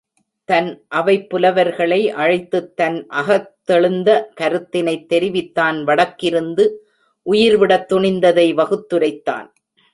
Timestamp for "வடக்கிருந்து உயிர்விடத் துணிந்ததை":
5.83-8.47